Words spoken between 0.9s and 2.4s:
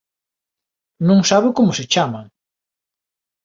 Non sabe como se chaman!